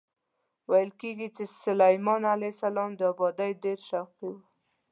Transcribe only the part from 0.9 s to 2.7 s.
کېږي چې سلیمان علیه